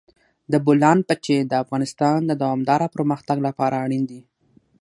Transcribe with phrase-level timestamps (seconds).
[0.51, 4.21] د بولان پټي د افغانستان د دوامداره پرمختګ لپاره اړین دي.